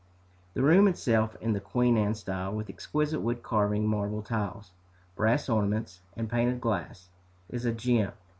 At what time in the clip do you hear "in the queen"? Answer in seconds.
1.41-1.95